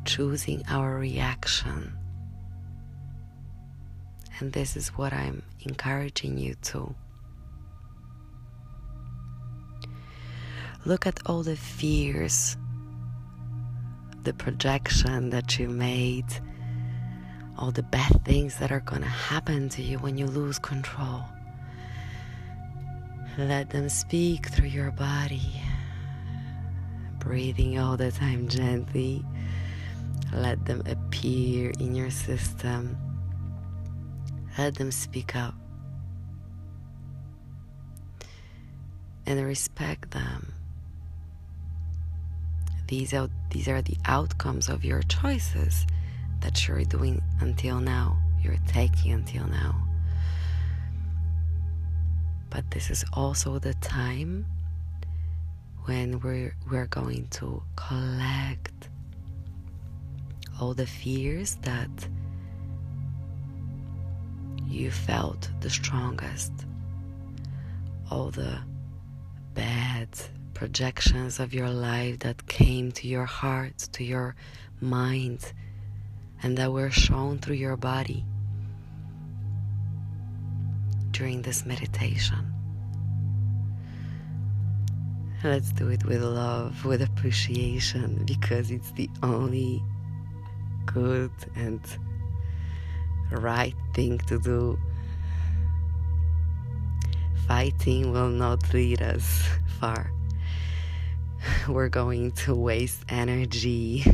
choosing 0.05 0.63
our 0.69 0.97
reaction. 0.97 1.93
And 4.39 4.53
this 4.53 4.77
is 4.77 4.89
what 4.91 5.13
I'm 5.13 5.43
encouraging 5.61 6.39
you 6.39 6.55
to. 6.63 6.95
Look 10.85 11.07
at 11.07 11.21
all 11.27 11.45
the 11.45 11.55
fears, 11.55 12.57
the 14.25 14.33
projection 14.33 15.31
that 15.31 15.57
you 15.57 15.69
made, 15.69 16.27
all 17.57 17.71
the 17.71 17.85
bad 17.85 18.25
things 18.25 18.59
that 18.59 18.73
are 18.73 18.81
going 18.81 19.03
to 19.03 19.09
happen 19.09 19.69
to 19.69 19.83
you 19.83 19.99
when 19.99 20.19
you 20.19 20.27
lose 20.27 20.59
control. 20.59 21.23
Let 23.39 23.71
them 23.71 23.89
speak 23.89 24.49
through 24.49 24.71
your 24.71 24.91
body, 24.91 25.63
breathing 27.21 27.79
all 27.79 27.97
the 27.97 28.11
time 28.11 28.49
gently. 28.49 29.25
Let 30.33 30.65
them 30.65 30.83
appear 30.87 31.71
in 31.79 31.95
your 31.95 32.11
system. 32.11 32.97
Let 34.59 34.75
them 34.75 34.91
speak 34.91 35.37
up. 35.37 35.55
And 39.27 39.41
respect 39.47 40.11
them. 40.11 40.53
These 42.93 43.15
are, 43.15 43.31
these 43.49 43.69
are 43.69 43.81
the 43.81 43.97
outcomes 44.05 44.69
of 44.69 44.85
your 44.85 45.01
choices 45.05 45.87
that 46.43 46.69
you're 46.69 46.85
doing 46.85 47.23
until 47.41 47.81
now, 47.81 48.19
you're 48.43 48.61
taking 48.69 49.13
until 49.13 49.47
now. 49.47 49.75
But 52.51 52.71
this 52.71 52.91
is 52.91 53.03
also 53.15 53.59
the 53.59 53.73
time 53.81 54.45
when 55.87 56.21
we're, 56.21 56.55
we're 56.71 56.87
going 56.89 57.29
to 57.29 57.63
collect 57.77 58.91
all 60.61 60.75
the 60.75 60.87
fears 60.87 61.55
that 61.63 61.89
you 64.67 64.91
felt 64.91 65.49
the 65.63 65.71
strongest, 65.71 66.53
all 68.11 68.31
the 68.31 68.59
bad 69.55 70.11
projections 70.55 71.41
of 71.41 71.53
your 71.55 71.71
life 71.71 72.21
that 72.21 72.47
came 72.47 72.93
to 72.93 73.09
your 73.09 73.25
heart, 73.25 73.79
to 73.93 74.05
your 74.05 74.35
mind, 74.81 75.53
and 76.43 76.57
that 76.59 76.73
were 76.73 76.91
shown 76.91 77.39
through 77.39 77.57
your 77.57 77.77
body 77.77 78.25
during 81.13 81.43
this 81.43 81.65
meditation. 81.65 82.53
Let's 85.45 85.73
do 85.73 85.89
it 85.89 86.05
with 86.05 86.23
love, 86.23 86.85
with 86.85 87.03
appreciation, 87.03 88.25
because 88.25 88.71
it's 88.71 88.93
the 88.93 89.11
only 89.23 89.83
good 90.87 91.33
and 91.57 91.81
right 93.31 93.75
thing 93.95 94.19
to 94.19 94.39
do. 94.39 94.79
Fighting 97.49 98.13
will 98.13 98.29
not 98.29 98.73
lead 98.73 99.03
us 99.03 99.49
far. 99.81 100.11
We're 101.69 101.89
going 101.89 102.33
to 102.33 102.55
waste 102.55 103.05
energy, 103.09 104.05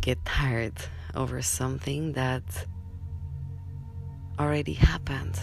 get 0.00 0.24
tired 0.24 0.74
over 1.14 1.42
something 1.42 2.12
that 2.12 2.42
already 4.38 4.74
happened. 4.74 5.38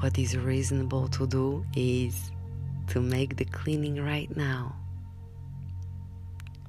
What 0.00 0.18
is 0.18 0.36
reasonable 0.36 1.08
to 1.08 1.26
do 1.26 1.64
is 1.76 2.32
to 2.88 3.00
make 3.00 3.36
the 3.36 3.44
cleaning 3.44 4.02
right 4.02 4.34
now. 4.36 4.74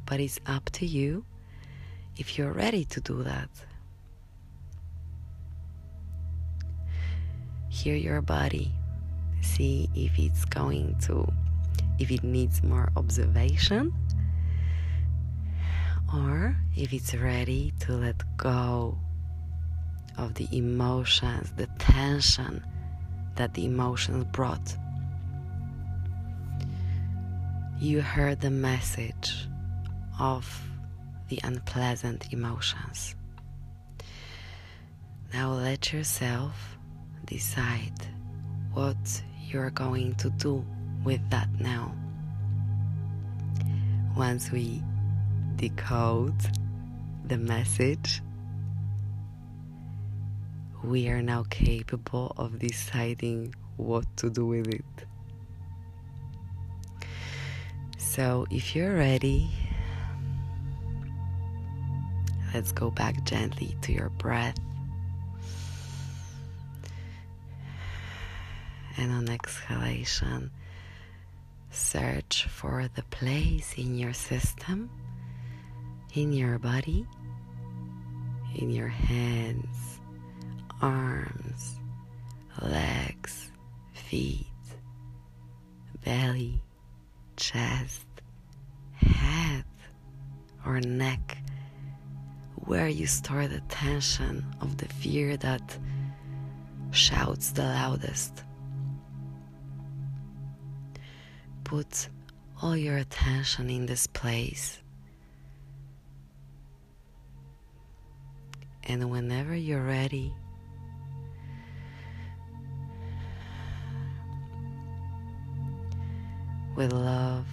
But 0.06 0.20
it's 0.20 0.40
up 0.46 0.70
to 0.74 0.86
you 0.86 1.26
if 2.18 2.38
you're 2.38 2.52
ready 2.52 2.86
to 2.86 3.02
do 3.02 3.24
that. 3.24 3.50
Hear 7.70 7.96
your 7.96 8.22
body. 8.22 8.72
See 9.44 9.90
if 9.94 10.18
it's 10.18 10.46
going 10.46 10.96
to, 11.02 11.32
if 12.00 12.10
it 12.10 12.24
needs 12.24 12.64
more 12.64 12.90
observation, 12.96 13.94
or 16.12 16.56
if 16.76 16.92
it's 16.92 17.14
ready 17.14 17.74
to 17.82 17.94
let 17.94 18.24
go 18.38 18.98
of 20.18 20.34
the 20.36 20.48
emotions, 20.52 21.52
the 21.56 21.68
tension 21.78 22.64
that 23.36 23.54
the 23.54 23.66
emotions 23.66 24.26
brought. 24.32 24.76
You 27.80 28.02
heard 28.02 28.42
the 28.42 28.50
message 28.50 29.48
of 30.20 30.48
the 31.28 31.40
unpleasant 31.44 32.32
emotions. 32.32 33.16
Now 35.34 35.52
let 35.54 35.92
yourself 35.92 36.78
decide 37.26 38.08
what 38.72 39.24
you're 39.54 39.70
going 39.70 40.16
to 40.16 40.32
do 40.32 40.66
with 41.04 41.22
that 41.30 41.48
now. 41.60 41.94
Once 44.18 44.52
we 44.52 44.82
decode 45.56 46.36
the 47.26 47.38
message, 47.38 48.22
we 50.84 51.08
are 51.08 51.22
now 51.22 51.46
capable 51.50 52.34
of 52.36 52.58
deciding 52.58 53.54
what 53.78 54.06
to 54.18 54.30
do 54.30 54.48
with 54.48 54.68
it. 54.68 54.86
So, 57.98 58.46
if 58.52 58.76
you're 58.76 58.96
ready, 58.96 59.50
let's 62.54 62.72
go 62.72 62.92
back 62.92 63.24
gently 63.24 63.78
to 63.82 63.94
your 63.94 64.10
breath. 64.10 64.58
And 68.98 69.12
on 69.12 69.30
exhalation, 69.30 70.52
search 71.72 72.46
for 72.46 72.88
the 72.96 73.04
place 73.04 73.74
in 73.78 73.96
your 73.98 74.14
system, 74.14 74.90
in 76.14 76.32
your 76.32 76.60
body, 76.60 77.08
in 78.56 78.70
your 78.70 78.90
hands 78.90 80.00
arms, 80.84 81.80
legs, 82.62 83.52
feet, 83.94 84.46
belly, 86.04 86.62
chest, 87.38 88.06
head, 88.92 89.64
or 90.66 90.82
neck, 90.82 91.38
where 92.66 92.90
you 92.90 93.08
store 93.08 93.48
the 93.48 93.62
tension 93.70 94.46
of 94.60 94.76
the 94.76 94.88
fear 94.88 95.38
that 95.38 95.78
shouts 96.92 97.52
the 97.52 97.64
loudest. 97.64 98.44
Put 101.74 102.08
all 102.62 102.78
your 102.78 102.98
attention 102.98 103.68
in 103.72 103.88
this 103.88 104.06
place. 104.06 104.80
And 108.84 109.10
whenever 109.10 109.56
you're 109.56 109.82
ready, 109.82 110.36
with 116.76 116.94
love, 116.94 117.48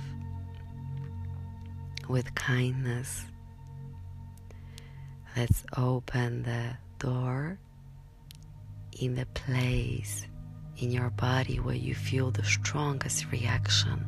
with 2.07 2.35
kindness, 2.35 3.25
let's 5.35 5.65
open 5.79 6.43
the 6.43 6.77
door 6.99 7.59
in 8.93 9.15
the 9.15 9.25
place 9.33 10.27
in 10.81 10.91
your 10.91 11.11
body 11.11 11.61
where 11.61 11.75
you 11.75 11.95
feel 11.95 12.31
the 12.31 12.45
strongest 12.45 13.31
reaction. 13.31 14.05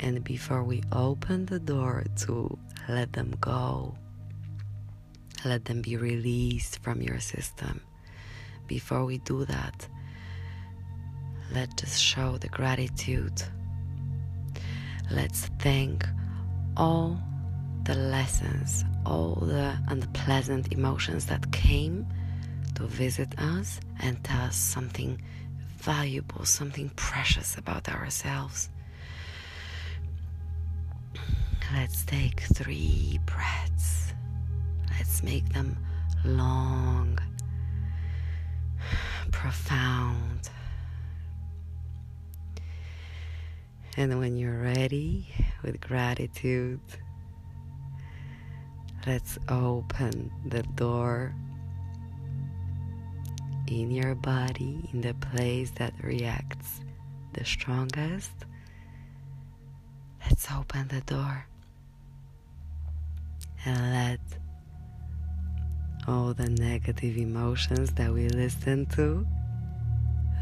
And 0.00 0.22
before 0.22 0.62
we 0.62 0.82
open 0.92 1.46
the 1.46 1.58
door 1.58 2.04
to 2.24 2.58
let 2.88 3.12
them 3.12 3.34
go, 3.40 3.96
let 5.44 5.64
them 5.64 5.82
be 5.82 5.96
released 5.96 6.82
from 6.82 7.00
your 7.02 7.20
system, 7.20 7.80
before 8.66 9.04
we 9.04 9.18
do 9.18 9.44
that, 9.44 9.88
let's 11.52 11.74
just 11.74 12.02
show 12.02 12.36
the 12.38 12.48
gratitude. 12.48 13.42
Let's 15.10 15.46
thank 15.58 16.06
all 16.76 17.18
the 17.84 17.94
lessons, 17.94 18.84
all 19.06 19.36
the 19.36 19.76
unpleasant 19.88 20.72
emotions 20.72 21.26
that 21.26 21.50
came 21.50 22.06
to 22.78 22.86
visit 22.86 23.36
us 23.40 23.80
and 24.00 24.22
tell 24.22 24.42
us 24.42 24.56
something 24.56 25.20
valuable, 25.78 26.44
something 26.44 26.88
precious 26.90 27.58
about 27.58 27.88
ourselves. 27.88 28.70
Let's 31.74 32.04
take 32.04 32.40
three 32.54 33.18
breaths. 33.26 34.14
Let's 34.90 35.24
make 35.24 35.52
them 35.52 35.76
long, 36.24 37.18
profound. 39.32 40.48
And 43.96 44.20
when 44.20 44.36
you're 44.36 44.62
ready 44.62 45.26
with 45.64 45.80
gratitude, 45.80 46.80
let's 49.04 49.36
open 49.48 50.30
the 50.46 50.62
door 50.62 51.34
in 53.70 53.90
your 53.90 54.14
body, 54.14 54.88
in 54.92 55.00
the 55.00 55.14
place 55.14 55.70
that 55.72 55.92
reacts 56.02 56.80
the 57.34 57.44
strongest. 57.44 58.32
Let's 60.24 60.50
open 60.52 60.88
the 60.88 61.00
door 61.02 61.46
and 63.64 63.92
let 63.92 64.20
all 66.06 66.32
the 66.32 66.48
negative 66.48 67.16
emotions 67.16 67.92
that 67.92 68.12
we 68.12 68.28
listen 68.28 68.86
to 68.86 69.26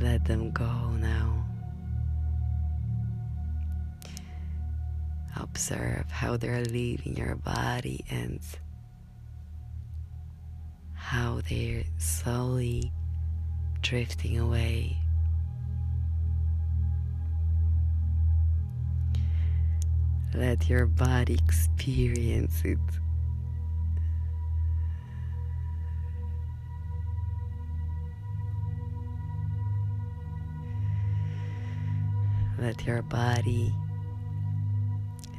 let 0.00 0.24
them 0.24 0.50
go 0.50 0.90
now. 1.00 1.44
Observe 5.36 6.10
how 6.10 6.36
they're 6.36 6.64
leaving 6.64 7.16
your 7.16 7.34
body 7.36 8.04
and 8.10 8.40
how 10.94 11.40
they're 11.48 11.84
slowly 11.98 12.92
drifting 13.88 14.36
away. 14.40 14.96
Let 20.34 20.68
your 20.68 20.86
body 20.86 21.34
experience 21.34 22.62
it. 22.64 22.78
Let 32.58 32.84
your 32.84 33.02
body 33.02 33.72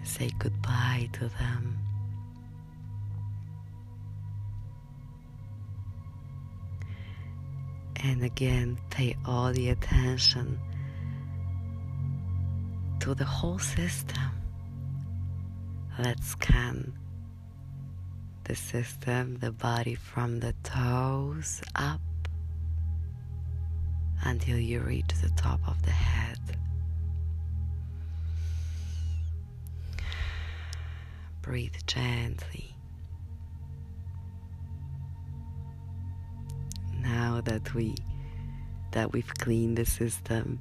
say 0.03 0.29
goodbye 0.39 1.09
to 1.13 1.27
them. 1.27 1.86
And 8.07 8.23
again, 8.23 8.77
pay 8.89 9.17
all 9.25 9.51
the 9.51 9.67
attention 9.67 10.57
to 13.01 13.13
the 13.13 13.25
whole 13.25 13.59
system. 13.59 14.31
Let's 15.99 16.27
scan 16.27 16.93
the 18.45 18.55
system, 18.55 19.39
the 19.39 19.51
body 19.51 19.95
from 19.95 20.39
the 20.39 20.53
toes 20.63 21.61
up 21.75 21.99
until 24.23 24.57
you 24.57 24.79
reach 24.79 25.11
the 25.21 25.29
top 25.35 25.59
of 25.67 25.81
the 25.83 25.91
head. 25.91 26.39
Breathe 31.41 31.75
gently. 31.85 32.76
Now 37.27 37.41
that 37.41 37.73
we 37.73 37.93
that 38.91 39.11
we've 39.11 39.33
cleaned 39.37 39.77
the 39.77 39.85
system 39.85 40.59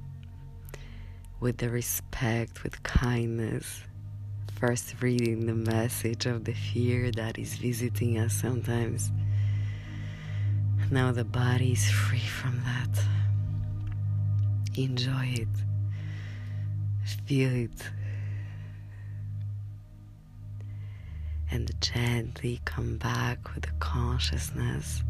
with 1.39 1.59
the 1.59 1.69
respect, 1.69 2.61
with 2.61 2.83
kindness, 2.83 3.83
first 4.59 5.01
reading 5.01 5.45
the 5.45 5.55
message 5.55 6.25
of 6.25 6.43
the 6.43 6.53
fear 6.53 7.09
that 7.11 7.39
is 7.39 7.55
visiting 7.55 8.17
us 8.17 8.33
sometimes. 8.33 9.11
Now 10.91 11.13
the 11.13 11.23
body 11.23 11.71
is 11.71 11.89
free 11.89 12.27
from 12.39 12.61
that. 12.65 13.01
Enjoy 14.75 15.25
it. 15.43 15.55
Feel 17.27 17.55
it. 17.67 17.81
And 21.49 21.71
gently 21.79 22.59
come 22.65 22.97
back 22.97 23.55
with 23.55 23.63
the 23.63 23.75
consciousness 23.79 25.01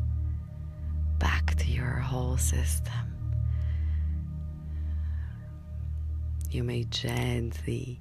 to 1.58 1.72
your 1.72 1.96
whole 2.00 2.38
system. 2.38 2.94
You 6.50 6.64
may 6.64 6.86
gently 6.86 8.00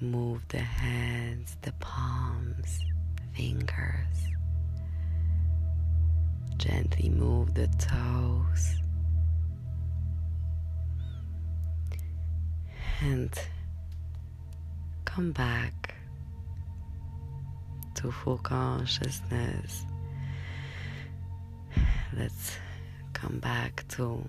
move 0.00 0.42
the 0.48 0.58
hands, 0.58 1.56
the 1.62 1.72
palms, 1.80 2.80
fingers. 3.34 4.16
Gently 6.56 7.08
move 7.08 7.54
the 7.54 7.68
toes. 7.78 8.74
And 13.00 13.30
come 15.04 15.30
back 15.32 15.94
to 17.94 18.10
full 18.10 18.38
consciousness. 18.38 19.84
Let's 22.16 22.56
come 23.12 23.38
back 23.38 23.84
to 23.88 24.28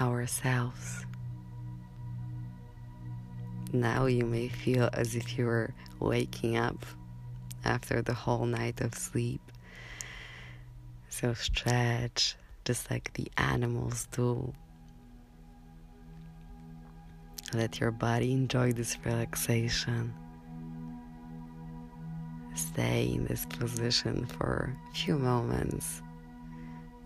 ourselves. 0.00 1.04
Now 3.72 4.06
you 4.06 4.24
may 4.24 4.48
feel 4.48 4.88
as 4.92 5.14
if 5.14 5.36
you 5.36 5.46
were 5.46 5.74
waking 6.00 6.56
up 6.56 6.86
after 7.64 8.00
the 8.00 8.14
whole 8.14 8.46
night 8.46 8.80
of 8.80 8.94
sleep. 8.94 9.40
So 11.08 11.34
stretch 11.34 12.36
just 12.64 12.90
like 12.90 13.12
the 13.14 13.30
animals 13.36 14.08
do. 14.12 14.52
Let 17.54 17.80
your 17.80 17.90
body 17.90 18.32
enjoy 18.32 18.72
this 18.72 18.96
relaxation. 19.04 20.14
Stay 22.78 23.10
in 23.12 23.24
this 23.24 23.44
position 23.44 24.24
for 24.24 24.72
a 24.88 24.94
few 24.94 25.18
moments. 25.18 26.00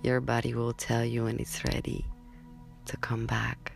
Your 0.02 0.20
body 0.20 0.52
will 0.52 0.74
tell 0.74 1.02
you 1.02 1.24
when 1.24 1.38
it's 1.38 1.64
ready 1.64 2.04
to 2.85 2.98
come 2.98 3.24
back 3.24 3.72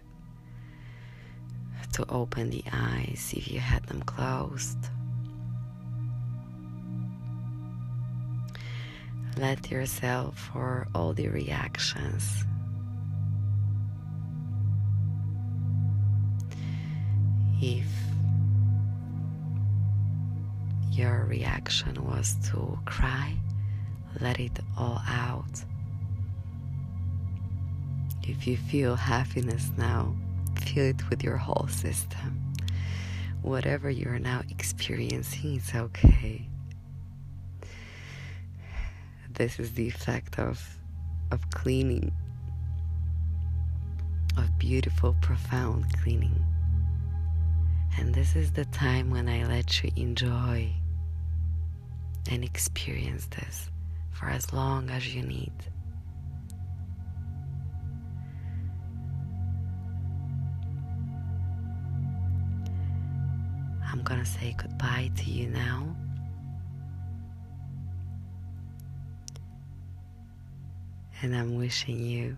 to 1.94 2.04
open 2.11 2.50
the 2.50 2.62
eyes 2.70 3.32
if 3.35 3.50
you 3.50 3.61
had 3.61 3.82
them 3.87 4.02
closed. 4.02 4.76
Let 9.38 9.70
yourself 9.70 10.38
for 10.52 10.88
all 10.94 11.14
the 11.14 11.28
reactions. 11.28 12.44
If 17.62 17.87
your 20.96 21.26
reaction 21.26 22.02
was 22.06 22.37
to 22.50 22.78
cry, 22.87 23.37
let 24.20 24.40
it 24.40 24.59
all 24.78 25.02
out. 25.06 25.62
If 28.22 28.46
you 28.46 28.56
feel 28.56 28.96
happiness 28.96 29.70
now, 29.76 30.16
feel 30.62 30.87
it 30.87 31.11
with 31.11 31.22
your 31.22 31.37
whole 31.37 31.68
system. 31.68 32.54
Whatever 33.42 33.90
you're 33.90 34.18
now 34.18 34.42
experiencing, 34.48 35.56
it's 35.56 35.74
okay. 35.74 36.48
This 39.30 39.61
is 39.61 39.72
the 39.72 39.87
effect 39.87 40.38
of 40.38 40.66
of 41.30 41.50
cleaning, 41.50 42.11
of 44.38 44.59
beautiful, 44.59 45.14
profound 45.20 45.85
cleaning. 46.00 46.42
And 47.98 48.14
this 48.14 48.35
is 48.35 48.52
the 48.52 48.64
time 48.66 49.11
when 49.11 49.28
I 49.28 49.44
let 49.44 49.82
you 49.82 49.90
enjoy 49.96 50.72
and 52.30 52.44
experience 52.44 53.26
this 53.26 53.70
for 54.12 54.26
as 54.26 54.52
long 54.52 54.90
as 54.90 55.14
you 55.14 55.22
need. 55.22 55.52
I'm 63.90 64.02
gonna 64.02 64.24
say 64.26 64.54
goodbye 64.58 65.10
to 65.16 65.30
you 65.30 65.48
now. 65.48 65.96
And 71.22 71.34
I'm 71.34 71.56
wishing 71.56 72.04
you 72.04 72.36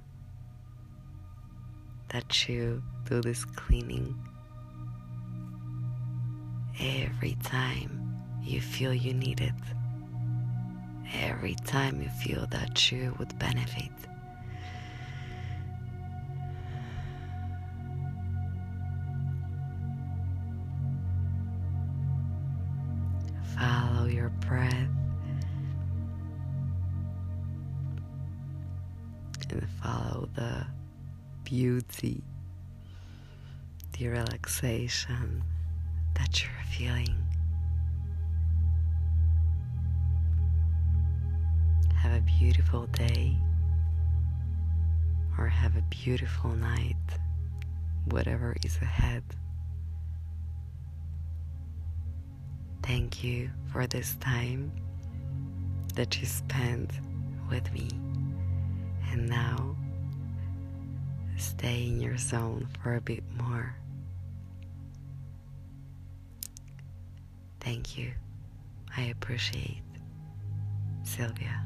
that 2.11 2.49
you 2.49 2.83
do 3.07 3.21
this 3.21 3.45
cleaning 3.45 4.17
every 6.81 7.37
time 7.43 8.17
you 8.43 8.61
feel 8.61 8.95
you 8.95 9.13
need 9.13 9.41
it, 9.41 9.53
every 11.15 11.55
time 11.55 12.01
you 12.03 12.09
feel 12.09 12.47
that 12.51 12.91
you 12.91 13.15
would 13.19 13.39
benefit. 13.39 13.91
Follow 23.57 24.07
your 24.07 24.29
breath 24.29 24.89
and 29.51 29.69
follow 29.83 30.29
the 30.35 30.67
beauty, 31.45 32.23
the 33.99 34.09
relaxation 34.09 35.43
that 36.15 36.43
you're 36.43 36.53
feeling. 36.77 37.28
Have 42.03 42.13
a 42.13 42.21
beautiful 42.21 42.87
day 42.87 43.37
or 45.37 45.49
have 45.49 45.77
a 45.77 45.83
beautiful 45.83 46.51
night, 46.51 46.97
whatever 48.07 48.57
is 48.65 48.77
ahead. 48.77 49.23
Thank 52.83 53.23
you 53.23 53.51
for 53.73 53.87
this 53.87 54.15
time 54.21 54.73
that 55.95 56.21
you 56.21 56.27
spent 56.27 56.91
with 57.51 57.71
me. 57.73 57.89
And 59.11 59.29
now, 59.29 59.77
stay 61.37 61.87
in 61.87 62.01
your 62.01 62.17
zone 62.17 62.69
for 62.83 62.95
a 62.95 63.01
bit 63.01 63.25
more. 63.37 63.75
Thank 67.61 67.99
you. 67.99 68.13
I 68.97 69.03
appreciate 69.03 69.83
Sylvia. 71.03 71.65